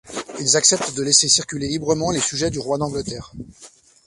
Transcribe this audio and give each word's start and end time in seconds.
Ils 0.39 0.57
acceptent 0.57 0.95
de 0.95 1.03
laisser 1.03 1.29
circuler 1.29 1.67
librement 1.67 2.09
les 2.09 2.21
sujets 2.21 2.49
du 2.49 2.57
roi 2.57 2.79
d'Angleterre. 2.79 3.33